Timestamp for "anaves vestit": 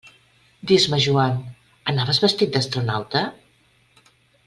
1.93-2.57